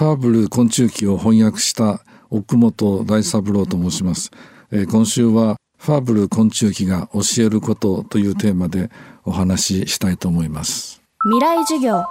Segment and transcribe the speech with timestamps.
[0.00, 4.30] ファーブル昆虫記を翻訳した奥本大三郎と申します、
[4.72, 8.88] えー、今週はファーブル昆虫記が教えることというテーマで
[9.26, 11.02] お話ししたいと思います。
[11.24, 12.04] 未来授業。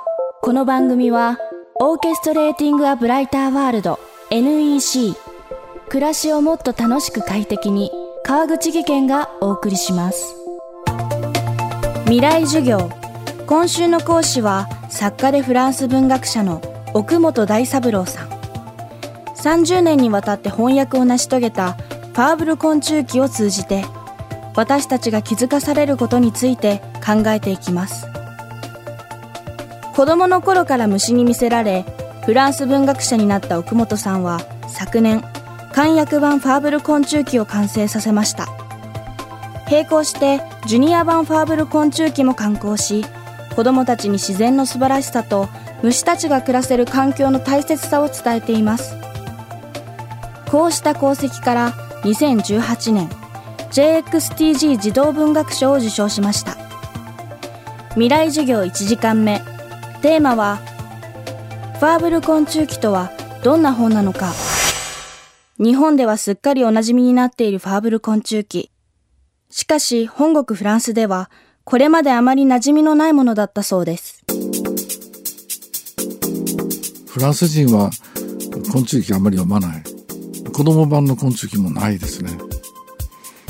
[0.43, 1.39] この番組は
[1.81, 3.99] オーケストレーティングアブライターワールド
[4.29, 5.15] NEC
[5.89, 7.89] 暮らしをもっと楽しく快適に
[8.23, 10.35] 川口義賢がお送りします。
[12.03, 12.91] 未来授業。
[13.47, 16.61] 今週の講師は作家でフランス文学者の
[16.93, 18.29] 奥本大三郎さん。
[19.35, 23.85] 30年にわたって翻訳を成し遂げたファーブル昆虫記を通じて
[24.55, 28.07] 私たちが気づかされることについて考えていきます。
[29.95, 31.85] 子供の頃から虫に魅せられ
[32.25, 35.23] フランス文学者になった奥本さんは昨年
[35.71, 38.47] 簡約版ファーブル昆虫記を完成させました。
[39.69, 43.05] 並行してジュニア版ファーブル昆虫記も刊行し
[43.55, 45.47] 子供たちに自然の素晴らしさと
[45.81, 48.95] 虫たちが暮らせる環境の大切さを伝えています。
[50.49, 51.71] こうした功績から
[52.03, 53.07] 2018年
[53.71, 56.57] JXTG 児童文学賞を受賞しました。
[57.91, 59.39] 未来授業1時間目
[60.01, 60.57] テーマは
[61.79, 63.11] ファーブル昆虫記とは
[63.43, 64.33] どんな本なのか。
[65.59, 68.71] 日本ではすっかりお馴染みになっているファーブル昆虫記。
[69.49, 71.29] しかし本国フランスでは
[71.63, 74.18] これまであまり馴染みのないものだったそうです。
[77.09, 77.89] フランス人は
[78.71, 79.83] 昆虫記あまり読まない。
[80.53, 82.31] 子供版の昆虫記もないですね。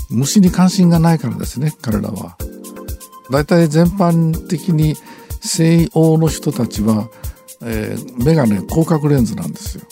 [0.09, 2.37] 虫に関心がないからですね、彼らは。
[3.29, 4.95] 大体全般的に
[5.41, 7.09] 西欧の人たちは、
[7.61, 9.83] えー、目がね、広角レンズなんですよ。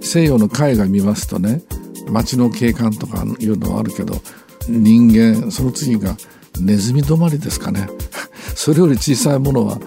[0.00, 1.62] 西洋の絵画見ますとね、
[2.10, 4.20] 街の景観とかいうのはあるけど、
[4.68, 6.16] 人間、その次が
[6.60, 7.88] ネズミ止まりですかね
[8.54, 9.80] それより小さいものは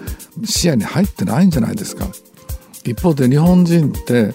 [0.44, 2.08] 視野に入ってないんじゃないですか
[2.90, 4.34] 一方で日本人って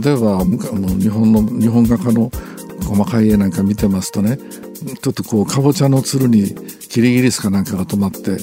[0.00, 2.30] 例えば日本の日本画家の
[2.84, 4.38] 細かい絵なんか見てますとね
[5.02, 6.54] ちょっとこうかぼちゃのつるに
[6.88, 8.38] キリギリスかなんかが止まって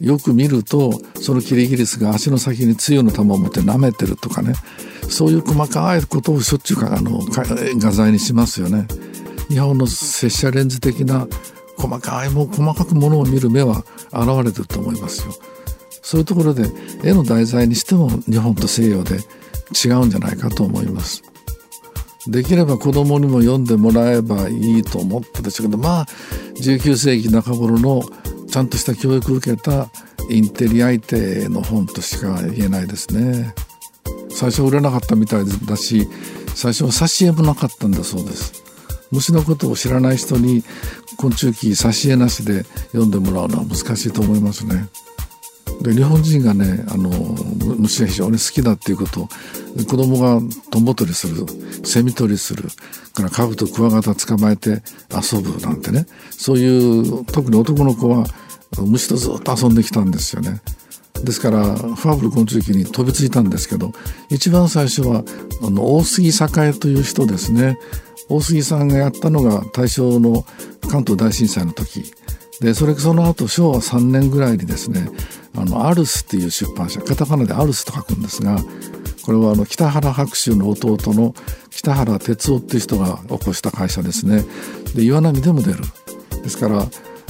[0.00, 4.54] よく見るとそのキリギリスが足の先につゆの玉を持って舐めてるとかね
[5.08, 8.86] そういう細かいことをしょっちゅうあの画材にしますよね。
[9.48, 11.28] 日本の拙者レンズ的な
[11.76, 15.34] 細かいも細かくものを見る目は現れてると思いますよ。
[16.04, 16.64] そういうところで
[17.02, 19.16] 絵の題材にしても日本と西洋で
[19.84, 21.22] 違うんじゃないかと思います。
[22.26, 26.06] できれば子供にも読んでもらえばいいと思ったでしけどまあ
[26.56, 28.02] 19世紀中頃の
[28.48, 29.88] ちゃんとした教育を受けた
[30.30, 33.54] インテリ相手の本としか言えないですね。
[34.30, 36.08] 最初売れなかったみたいだし
[36.54, 38.62] 最初は挿絵もなかったんだそうです。
[39.10, 40.64] 虫のことを知らない人に
[41.16, 44.88] 昆虫記挿絵なしで読んでもらうのは難しいと思いますね。
[45.82, 47.10] で日本人がねあの
[47.78, 49.28] 虫が非常に好きだっていうこと
[49.86, 50.40] 子供が
[50.70, 51.46] トンボ取りする
[51.84, 52.64] セミ取りする
[53.14, 58.24] からカブとクワガタ捕まえて遊ぶなんてねそういう特に男の子は
[58.78, 60.60] 虫とずっと遊んできたんですよね。
[61.22, 63.92] ですからファーブル昆虫記に飛びついたんですけど
[64.30, 65.22] 一番最初は
[65.62, 67.78] あの大杉栄という人ですね
[68.28, 70.44] 大杉さんがやったのが大正の
[70.90, 72.04] 関東大震災の時
[72.60, 75.08] でそれその後昭和3年ぐらいにですね
[75.56, 78.58] あのアルスっていう出版社カタカナでアルスと書くんですが
[79.24, 81.34] これはあの北原白秋の弟の
[81.70, 84.44] 北原哲夫っていう人が起こした会社ですね。
[84.94, 85.78] で岩波でも出る。
[86.42, 86.86] ですから、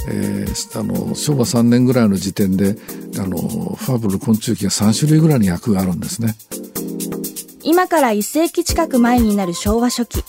[0.08, 2.76] えー、あの昭和3年ぐらいの時点で
[3.16, 6.34] あのファブル昆虫記が3種類ぐらいに役があるんですね。
[7.62, 10.24] 今から1世紀近く前になる昭和初期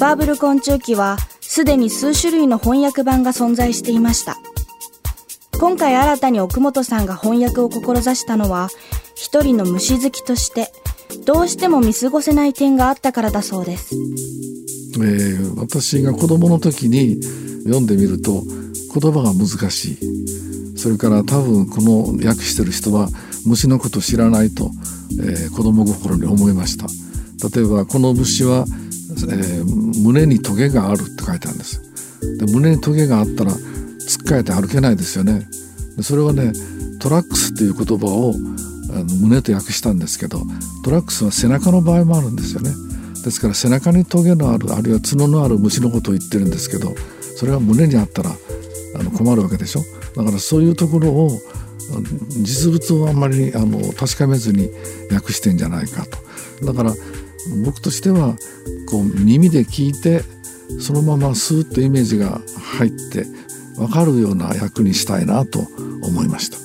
[0.00, 1.18] バーブル昆虫記は
[1.54, 4.38] すでに数種類の翻訳版が存在していました。
[5.60, 8.70] 今回新たに奥本さんが翻訳を志したのは、
[9.14, 10.72] 一人の虫好きとして、
[11.24, 13.94] どうしても見過ごせない点があったからだそうです。
[13.94, 17.22] えー、私が子供の時に
[17.62, 18.42] 読んでみると
[18.92, 20.76] 言葉が難しい。
[20.76, 23.08] それから多分この訳してる人は
[23.46, 24.72] 虫のこと知らないと、
[25.20, 26.88] えー、子供心に思いました。
[27.48, 28.66] 例えばこの虫は
[29.22, 31.80] えー、胸にトゲがあるって書いてあるんです。
[32.38, 35.46] で胸にトゲがあったらつっかえて歩けないですよね。
[36.02, 36.52] それはね
[37.00, 38.34] トラックスっていう言葉を
[38.90, 40.40] あの胸と訳したんですけど
[40.84, 42.70] トラックスは背中の場合もあるんですよね。
[43.24, 46.94] ですから背中にトゲのあるあるいは角のある虫のことを言ってるんですけど
[47.36, 48.30] それは胸にあったら
[48.96, 49.82] あの困るわけでしょ。
[50.14, 51.30] だからそういうところを
[52.42, 54.70] 実物をあんまりあの確かめずに
[55.10, 56.06] 訳してんじゃないか
[56.60, 56.66] と。
[56.66, 56.94] だから
[57.64, 58.36] 僕としては
[58.90, 60.22] こう耳で聞いて
[60.80, 62.40] そのままスーッとイメージが
[62.76, 63.26] 入って
[63.76, 65.60] 分かるような役にしたいなと
[66.02, 66.58] 思いました。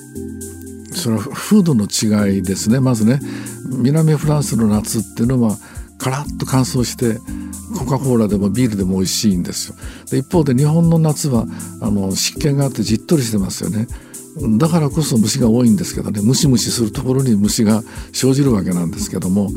[0.96, 2.80] それは風土の違いですね。
[2.80, 3.20] まずね
[3.66, 5.56] 南フランスの夏っていうのは
[5.98, 7.18] カラッと乾燥して
[7.78, 9.76] コカ・コーラでもビールでも美味しいんですよ。
[10.10, 11.46] で一方で日本の夏は
[11.80, 13.86] あの湿気があってじっとりしてますよね。
[14.58, 17.82] だからこそ虫が多いんですけどねムシムシするところに虫が
[18.12, 19.50] 生じるわけなんですけども、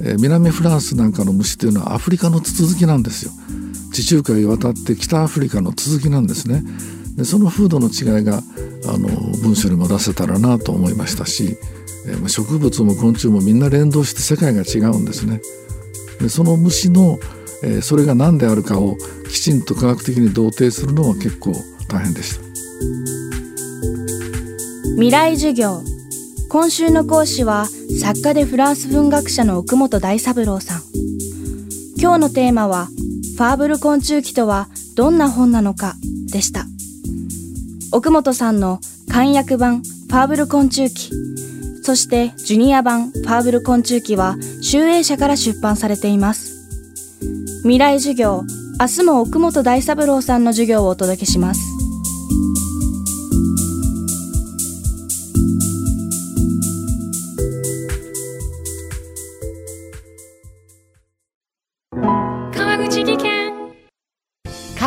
[0.00, 3.32] えー、南フランスなんかの虫っていうのはアフリカの続きなんですよ。
[3.92, 6.64] 地中海を渡って北アフリカの続きなんですね。
[7.16, 8.42] でその風土の違いが
[8.88, 9.08] あの
[9.38, 11.56] 文章にも出せたらなと思いましたし、
[12.06, 15.40] えー、植物も昆虫もみんな連動して世界が違うんですね。
[16.20, 17.18] でその虫の、
[17.62, 18.96] えー、それが何であるかを
[19.30, 21.52] きちんと科学的に同定するのは結構
[21.88, 22.43] 大変でした。
[24.96, 25.82] 未来授業。
[26.48, 27.66] 今週の講師は
[28.00, 30.82] 作家でフランス文学者の奥本大三郎さん。
[32.00, 35.94] 今日のテーマはファーブル昆虫記とはどんな本なのか
[36.30, 36.66] でした。
[37.90, 38.78] 奥本さんの
[39.10, 41.10] 簡約版ファーブル昆虫記。
[41.82, 46.54] そしてジュニア版ファーブル昆虫記は集英社から出版されています。
[47.62, 48.44] 未来授業
[48.78, 51.73] 明日も奥本大三郎さんの授業をお届けします。